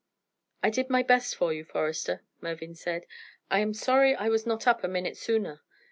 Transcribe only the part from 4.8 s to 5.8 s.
a minute sooner.